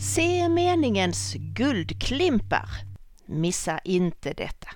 [0.00, 2.68] Se meningens guldklimpar.
[3.26, 4.68] Missa inte detta.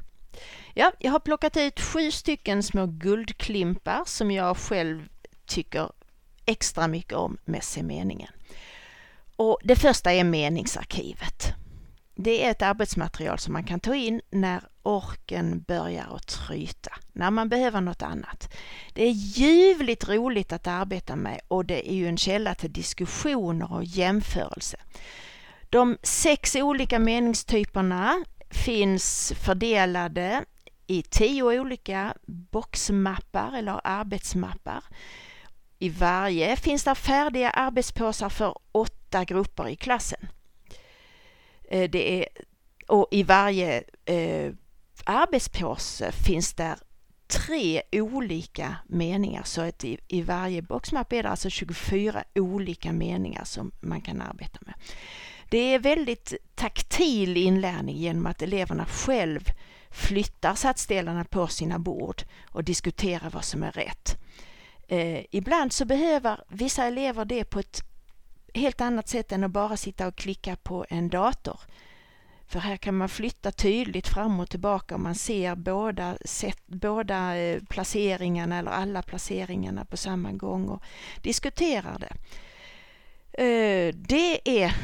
[0.75, 5.09] Ja, jag har plockat ut sju stycken små guldklimpar som jag själv
[5.47, 5.93] tycker
[6.45, 8.29] extra mycket om med Se meningen.
[9.37, 11.53] Och det första är meningsarkivet.
[12.15, 17.31] Det är ett arbetsmaterial som man kan ta in när orken börjar att tryta, när
[17.31, 18.55] man behöver något annat.
[18.93, 23.73] Det är ljuvligt roligt att arbeta med och det är ju en källa till diskussioner
[23.73, 24.77] och jämförelse.
[25.71, 30.45] De sex olika meningstyperna finns fördelade
[30.87, 34.85] i tio olika boxmappar eller arbetsmappar.
[35.79, 40.29] I varje finns det färdiga arbetspåsar för åtta grupper i klassen.
[41.71, 42.29] Eh, det är,
[42.89, 44.53] och i varje eh,
[45.07, 46.79] arbetspåse finns där
[47.27, 53.45] tre olika meningar så att i, i varje boxmapp är det alltså 24 olika meningar
[53.45, 54.75] som man kan arbeta med.
[55.51, 59.51] Det är väldigt taktil inlärning genom att eleverna själv
[59.91, 64.17] flyttar satsdelarna på sina bord och diskuterar vad som är rätt.
[64.89, 67.81] Eh, ibland så behöver vissa elever det på ett
[68.55, 71.61] helt annat sätt än att bara sitta och klicka på en dator.
[72.47, 77.37] För här kan man flytta tydligt fram och tillbaka och man ser båda, set, båda
[77.37, 80.83] eh, placeringarna eller alla placeringarna på samma gång och
[81.23, 82.17] diskuterar det.
[83.45, 84.77] Eh, det är,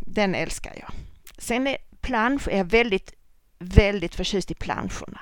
[0.00, 0.90] den älskar jag.
[1.38, 3.12] Sen är plansch, är jag väldigt,
[3.58, 5.20] väldigt förtjust i planscherna.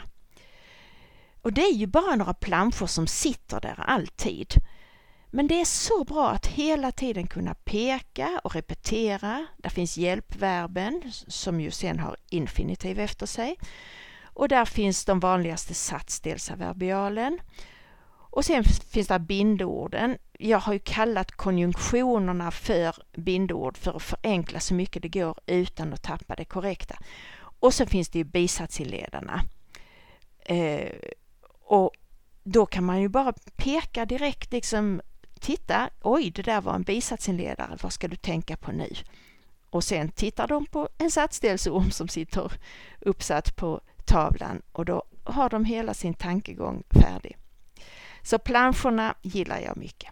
[1.42, 4.54] Och det är ju bara några planscher som sitter där alltid.
[5.34, 9.46] Men det är så bra att hela tiden kunna peka och repetera.
[9.56, 13.56] Där finns hjälpverben som ju sen har infinitiv efter sig.
[14.24, 17.38] Och där finns de vanligaste satsdelsadverbialen.
[18.06, 20.18] Och sen finns där bindorden.
[20.38, 25.92] Jag har ju kallat konjunktionerna för bindord för att förenkla så mycket det går utan
[25.92, 26.96] att tappa det korrekta.
[27.60, 29.40] Och så finns det ju bisatsinledarna.
[30.40, 30.90] Eh,
[31.64, 31.90] och
[32.44, 35.00] då kan man ju bara peka direkt liksom
[35.44, 38.88] titta, oj det där var en bisatsinledare, vad ska du tänka på nu?
[39.70, 42.52] Och sen tittar de på en satsdelsorm som sitter
[43.00, 47.36] uppsatt på tavlan och då har de hela sin tankegång färdig.
[48.22, 50.10] Så planscherna gillar jag mycket.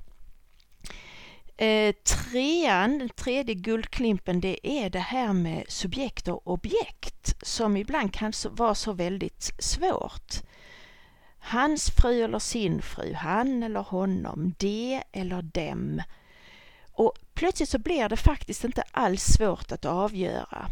[1.56, 8.15] Eh, trean, den tredje guldklimpen, det är det här med subjekt och objekt som ibland
[8.15, 10.42] kan vara så väldigt svårt.
[11.44, 16.03] Hans fru eller sin fru, han eller honom, det eller dem.
[16.92, 20.69] Och plötsligt så blir det faktiskt inte alls svårt att avgöra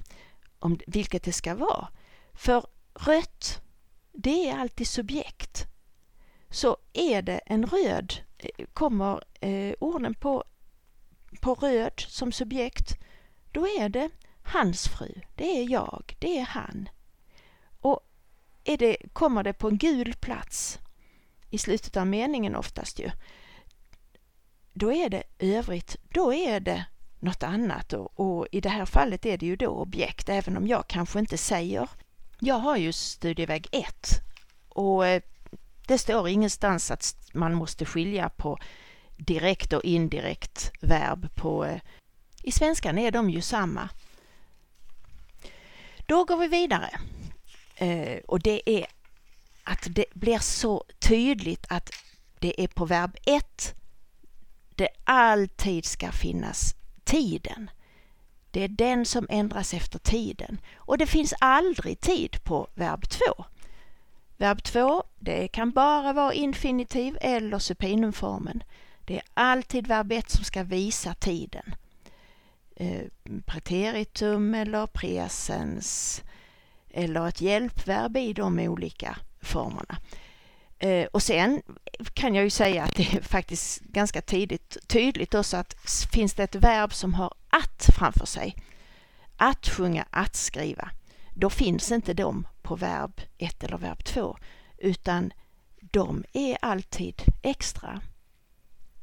[0.59, 1.89] om vilket det ska vara.
[2.33, 3.61] För rött,
[4.13, 5.67] det är alltid subjekt.
[6.51, 10.45] Så är det en röd, eh, kommer eh, orden på,
[11.41, 12.99] på röd som subjekt,
[13.53, 14.11] då är det
[14.43, 16.89] hans fru, det är jag, det är han.
[18.71, 20.79] Är det, kommer det på en gul plats
[21.51, 23.11] i slutet av meningen oftast ju,
[24.73, 26.85] då är det övrigt, då är det
[27.21, 30.67] något annat och, och, i det här fallet är det ju då objekt även om
[30.67, 31.89] jag kanske inte säger.
[32.39, 34.21] Jag har ju studieväg 1
[34.69, 35.23] och eh,
[35.87, 38.59] det står ingenstans att man måste skilja på
[39.17, 41.81] direkt och indirekt verb på eh,
[42.43, 43.89] i svenskan är de ju samma.
[46.07, 46.91] Då går vi vidare.
[47.81, 48.87] Eh, och det är
[49.65, 51.91] att det blir så tydligt att
[52.39, 53.75] det är på verb 1
[54.75, 56.75] det alltid ska finnas
[57.05, 57.71] tiden.
[58.51, 63.45] Det är den som ändras efter tiden och det finns aldrig tid på verb 2.
[64.37, 68.63] Verb 2 det kan bara vara infinitiv eller supinumformen.
[69.05, 71.75] Det är alltid verb 1 som ska visa tiden.
[72.77, 73.05] Eh,
[73.47, 76.23] preteritum eller presens
[76.91, 79.99] eller ett hjälpverb i de olika formerna.
[80.79, 81.63] Eh, och sen
[82.15, 85.75] kan jag ju säga att det är faktiskt ganska tidigt, tydligt också att
[86.13, 88.57] finns det ett verb som har att framför sig,
[89.37, 90.91] att sjunga, att skriva,
[91.35, 94.39] då finns inte de på verb 1 eller verb 2
[94.79, 95.33] utan
[95.81, 98.01] de är alltid extra.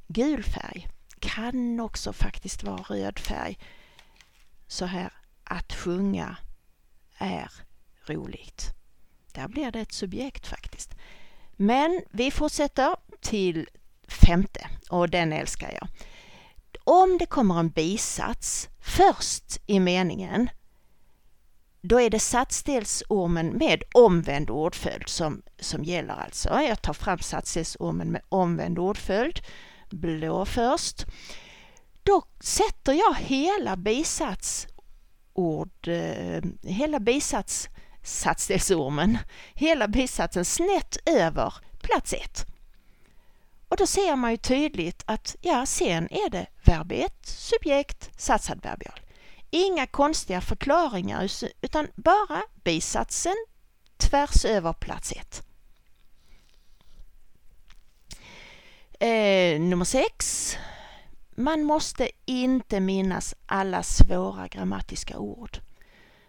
[0.08, 0.88] Gul färg
[1.20, 3.60] kan också faktiskt vara röd färg.
[4.68, 5.14] Så här,
[5.44, 6.38] att sjunga
[7.18, 7.52] är
[8.10, 8.74] roligt.
[9.32, 10.96] Där blir det ett subjekt faktiskt.
[11.56, 13.68] Men vi fortsätter till
[14.08, 15.88] femte och den älskar jag.
[16.84, 20.50] Om det kommer en bisats först i meningen
[21.82, 26.50] då är det satsdelsormen med omvänd ordföljd som, som gäller alltså.
[26.50, 29.40] Jag tar fram satsdelsormen med omvänd ordföljd,
[29.90, 31.06] blå först.
[32.04, 34.68] Då sätter jag hela bisats
[35.34, 37.70] ord, eh, hela bisats,
[38.08, 39.18] satsdelsormen,
[39.54, 42.46] hela bisatsen snett över plats 1.
[43.70, 49.00] Och då ser man ju tydligt att ja, sen är det verb 1, subjekt, satsadverbial.
[49.50, 51.32] Inga konstiga förklaringar
[51.62, 53.36] utan bara bisatsen
[53.98, 55.44] tvärs över plats 1.
[59.00, 60.58] Eh, nummer 6.
[61.36, 65.60] Man måste inte minnas alla svåra grammatiska ord.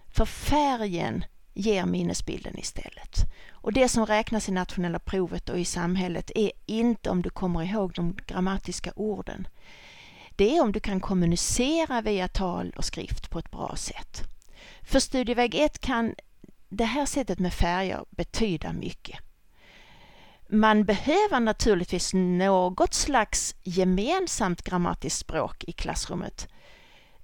[0.09, 1.25] För färgen
[1.59, 3.25] ger minnesbilden istället.
[3.51, 7.63] Och det som räknas i nationella provet och i samhället är inte om du kommer
[7.63, 9.49] ihåg de grammatiska orden.
[10.37, 14.23] Det är om du kan kommunicera via tal och skrift på ett bra sätt.
[14.83, 16.15] För studieväg 1 kan
[16.69, 19.19] det här sättet med färger betyda mycket.
[20.49, 26.49] Man behöver naturligtvis något slags gemensamt grammatiskt språk i klassrummet.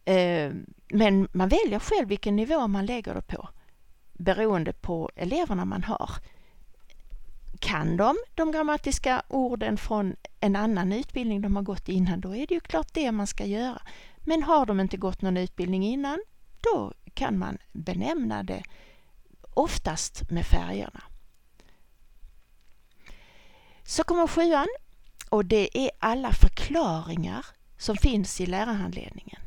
[0.05, 0.53] Eh,
[0.89, 3.49] men man väljer själv vilken nivå man lägger det på
[4.15, 6.11] beroende på eleverna man har.
[7.59, 12.47] Kan de de grammatiska orden från en annan utbildning de har gått innan, då är
[12.47, 13.83] det ju klart det man ska göra.
[14.19, 16.19] Men har de inte gått någon utbildning innan,
[16.61, 18.63] då kan man benämna det
[19.55, 21.03] oftast med färgerna.
[23.85, 24.67] Så kommer sjuan
[25.31, 27.47] och det är alla förklaringar
[27.79, 29.41] som finns i lärarhandledningen.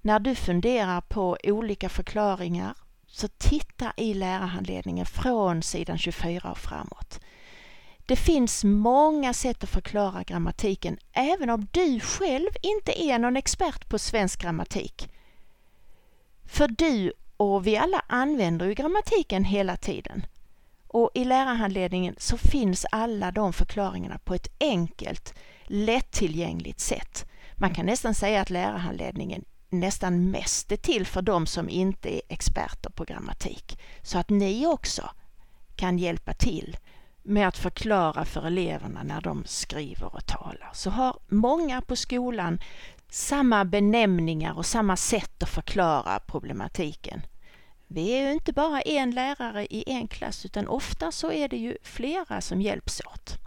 [0.00, 2.74] När du funderar på olika förklaringar
[3.12, 7.20] så titta i lärarhandledningen från sidan 24 och framåt.
[8.06, 13.88] Det finns många sätt att förklara grammatiken även om du själv inte är någon expert
[13.88, 15.08] på svensk grammatik.
[16.44, 20.26] För du och vi alla använder ju grammatiken hela tiden.
[20.88, 27.26] Och i lärarhandledningen så finns alla de förklaringarna på ett enkelt, lättillgängligt sätt.
[27.54, 32.22] Man kan nästan säga att lärarhandledningen nästan mest är till för de som inte är
[32.28, 33.78] experter på grammatik.
[34.02, 35.10] Så att ni också
[35.76, 36.76] kan hjälpa till
[37.22, 40.70] med att förklara för eleverna när de skriver och talar.
[40.74, 42.60] Så har många på skolan
[43.08, 47.22] samma benämningar och samma sätt att förklara problematiken.
[47.86, 51.56] Vi är ju inte bara en lärare i en klass utan ofta så är det
[51.56, 53.38] ju flera som hjälps åt.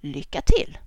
[0.00, 0.78] Lycka till!